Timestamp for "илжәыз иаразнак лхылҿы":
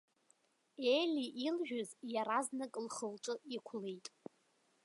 1.47-3.33